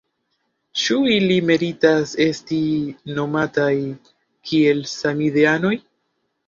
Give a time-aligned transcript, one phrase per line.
[0.83, 2.63] Ĉu ili meritas esti
[3.19, 5.77] nomataj kiel ‘samideanoj’?